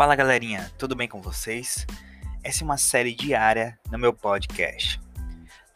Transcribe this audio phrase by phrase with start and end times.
[0.00, 1.86] Fala galerinha, tudo bem com vocês?
[2.42, 4.98] Essa é uma série diária no meu podcast.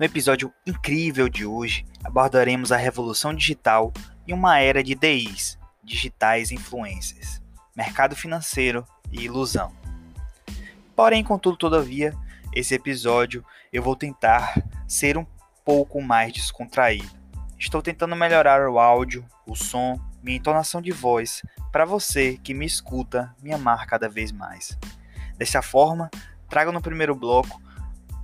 [0.01, 3.93] No episódio incrível de hoje, abordaremos a revolução digital
[4.27, 7.43] e uma era de DIs, digitais influencers,
[7.77, 9.71] mercado financeiro e ilusão.
[10.97, 12.15] Porém, contudo, todavia,
[12.55, 14.55] esse episódio eu vou tentar
[14.89, 15.27] ser um
[15.63, 17.11] pouco mais descontraído.
[17.59, 21.43] Estou tentando melhorar o áudio, o som, minha entonação de voz
[21.75, 24.79] para você que me escuta me amar cada vez mais.
[25.37, 26.09] Dessa forma,
[26.49, 27.61] trago no primeiro bloco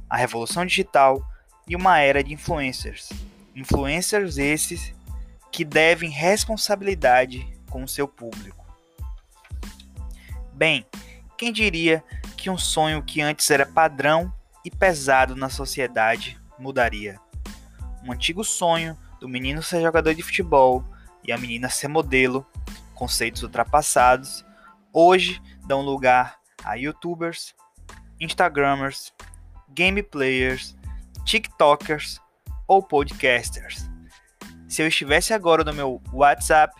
[0.08, 1.20] a revolução digital
[1.66, 3.08] e uma era de influencers.
[3.56, 4.94] Influencers esses
[5.50, 8.64] que devem responsabilidade com o seu público.
[10.52, 10.86] Bem,
[11.36, 12.04] quem diria
[12.36, 14.32] que um sonho que antes era padrão
[14.64, 17.18] e pesado na sociedade mudaria?
[18.04, 20.84] Um antigo sonho do menino ser jogador de futebol
[21.24, 22.46] e a menina ser modelo
[23.00, 24.44] conceitos ultrapassados,
[24.92, 27.54] hoje dão lugar a youtubers,
[28.20, 29.10] instagramers,
[29.70, 30.76] game players,
[31.24, 32.20] tiktokers
[32.68, 33.88] ou podcasters.
[34.68, 36.78] Se eu estivesse agora no meu WhatsApp,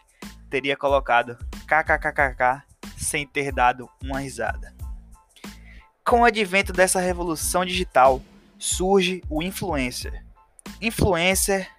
[0.50, 2.62] teria colocado kkkk
[2.98, 4.74] sem ter dado uma risada.
[6.04, 8.20] Com o advento dessa revolução digital,
[8.58, 10.22] surge o influencer.
[10.82, 11.70] Influencer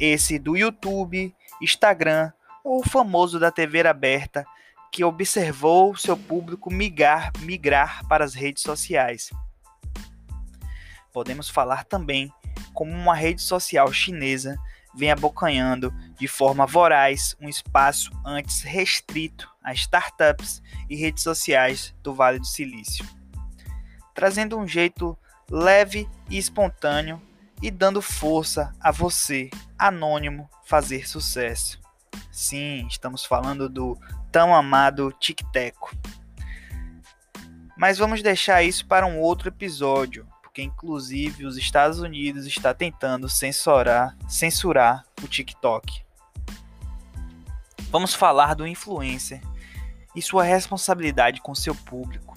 [0.00, 2.32] esse do YouTube, Instagram
[2.66, 4.44] ou o famoso da TV aberta
[4.90, 9.30] que observou seu público migrar, migrar para as redes sociais.
[11.12, 12.32] Podemos falar também
[12.74, 14.58] como uma rede social chinesa
[14.96, 22.14] vem abocanhando de forma voraz um espaço antes restrito a startups e redes sociais do
[22.14, 23.06] Vale do Silício,
[24.12, 25.16] trazendo um jeito
[25.48, 27.22] leve e espontâneo
[27.62, 31.85] e dando força a você, anônimo, fazer sucesso.
[32.30, 33.98] Sim, estamos falando do
[34.30, 35.96] tão amado Tic-Teco.
[37.76, 43.28] Mas vamos deixar isso para um outro episódio, porque inclusive os Estados Unidos está tentando
[43.28, 46.02] censurar, censurar o TikTok.
[47.90, 49.40] Vamos falar do influencer
[50.14, 52.36] e sua responsabilidade com seu público.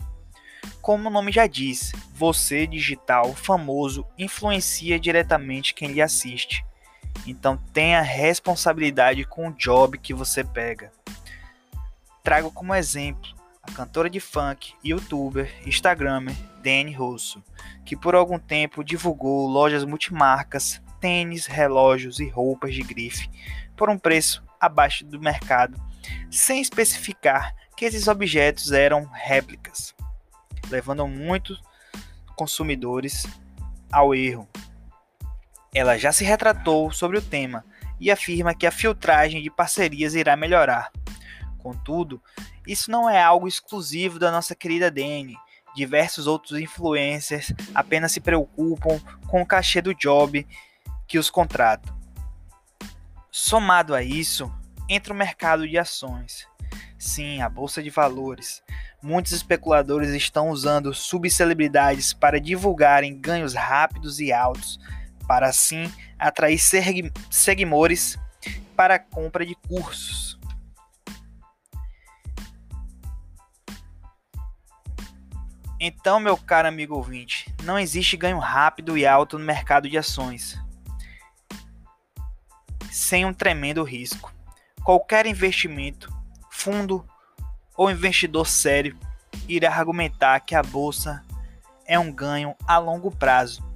[0.82, 6.66] Como o nome já diz, você digital famoso influencia diretamente quem lhe assiste.
[7.30, 10.92] Então tenha responsabilidade com o job que você pega.
[12.24, 17.44] Trago como exemplo a cantora de funk, youtuber, instagramer Dani Russo,
[17.86, 23.30] que por algum tempo divulgou lojas multimarcas, tênis, relógios e roupas de grife
[23.78, 25.80] por um preço abaixo do mercado,
[26.32, 29.94] sem especificar que esses objetos eram réplicas,
[30.68, 31.62] levando muitos
[32.36, 33.28] consumidores
[33.92, 34.50] ao erro
[35.74, 37.64] ela já se retratou sobre o tema
[38.00, 40.92] e afirma que a filtragem de parcerias irá melhorar.
[41.58, 42.22] Contudo,
[42.66, 45.36] isso não é algo exclusivo da nossa querida Dani.
[45.76, 50.48] Diversos outros influencers apenas se preocupam com o cachê do job
[51.08, 51.98] que os contratam.
[53.30, 54.52] Somado a isso,
[54.88, 56.48] entra o mercado de ações.
[56.98, 58.62] Sim, a bolsa de valores.
[59.02, 64.80] Muitos especuladores estão usando subcelebridades para divulgarem ganhos rápidos e altos
[65.30, 66.58] para assim atrair
[67.30, 68.18] seguidores
[68.76, 70.40] para a compra de cursos.
[75.80, 80.60] Então, meu caro amigo ouvinte, não existe ganho rápido e alto no mercado de ações
[82.92, 84.34] sem um tremendo risco.
[84.84, 86.12] Qualquer investimento,
[86.50, 87.08] fundo
[87.78, 88.98] ou investidor sério
[89.48, 91.24] irá argumentar que a bolsa
[91.86, 93.69] é um ganho a longo prazo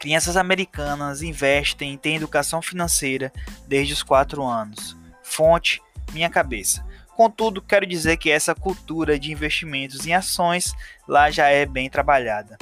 [0.00, 3.30] Crianças americanas investem em ter educação financeira
[3.68, 4.96] desde os 4 anos.
[5.22, 6.82] Fonte: minha cabeça.
[7.14, 10.72] Contudo, quero dizer que essa cultura de investimentos em ações
[11.06, 12.56] lá já é bem trabalhada.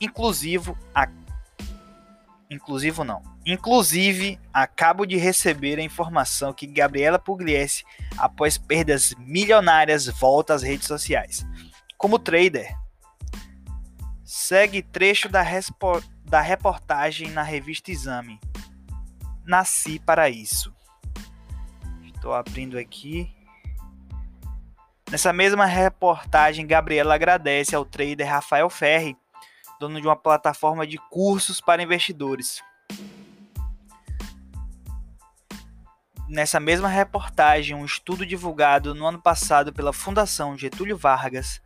[0.00, 1.08] Inclusive, a...
[2.48, 3.20] inclusive não.
[3.44, 7.82] Inclusive, acabo de receber a informação que Gabriela Pugliese,
[8.16, 11.44] após perdas milionárias, volta às redes sociais.
[11.96, 12.76] Como trader,
[14.28, 15.42] segue trecho da
[16.26, 18.38] da reportagem na revista Exame.
[19.42, 20.70] Nasci para isso.
[22.04, 23.34] Estou abrindo aqui.
[25.10, 29.16] Nessa mesma reportagem, Gabriela agradece ao trader Rafael Ferri,
[29.80, 32.62] dono de uma plataforma de cursos para investidores.
[36.28, 41.62] Nessa mesma reportagem, um estudo divulgado no ano passado pela Fundação Getúlio Vargas,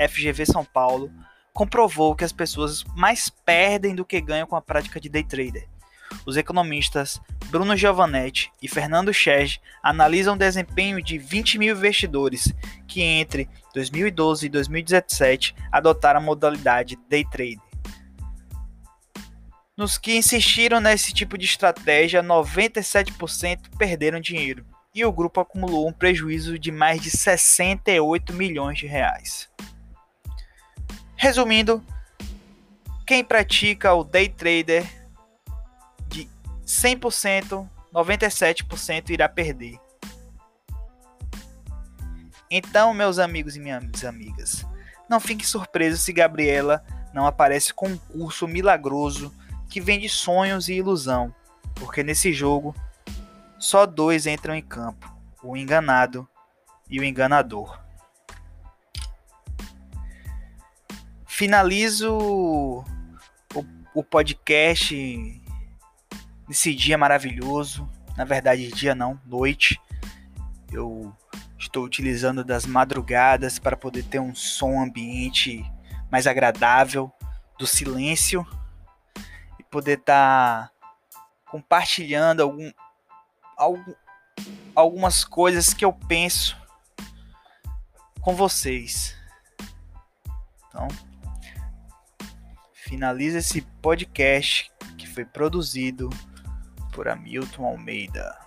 [0.00, 1.12] FGV São Paulo,
[1.54, 5.66] comprovou que as pessoas mais perdem do que ganham com a prática de day trader.
[6.26, 12.52] Os economistas Bruno Giovanetti e Fernando Chege analisam o desempenho de 20 mil investidores
[12.88, 17.60] que entre 2012 e 2017 adotaram a modalidade day trade.
[19.76, 24.64] Nos que insistiram nesse tipo de estratégia, 97% perderam dinheiro
[24.94, 29.48] e o grupo acumulou um prejuízo de mais de 68 milhões de reais.
[31.24, 31.82] Resumindo,
[33.06, 34.86] quem pratica o day trader
[36.06, 36.28] de
[36.66, 39.80] 100%, 97% irá perder.
[42.50, 44.66] Então, meus amigos e minhas amigas,
[45.08, 46.84] não fiquem surpresos se Gabriela
[47.14, 49.34] não aparece com um curso milagroso
[49.70, 51.34] que vende sonhos e ilusão,
[51.76, 52.76] porque nesse jogo
[53.58, 55.10] só dois entram em campo:
[55.42, 56.28] o enganado
[56.86, 57.82] e o enganador.
[61.36, 62.84] Finalizo o,
[63.94, 64.94] o podcast
[66.48, 67.88] nesse dia maravilhoso.
[68.16, 69.80] Na verdade, dia não, noite.
[70.70, 71.14] Eu
[71.58, 75.64] estou utilizando das madrugadas para poder ter um som ambiente
[76.10, 77.12] mais agradável,
[77.58, 78.46] do silêncio
[79.74, 80.70] poder estar tá
[81.50, 82.70] compartilhando algum,
[83.56, 83.92] algum,
[84.72, 86.56] algumas coisas que eu penso
[88.20, 89.16] com vocês.
[90.68, 90.86] Então,
[92.88, 96.10] finaliza esse podcast que foi produzido
[96.92, 98.38] por Hamilton Almeida.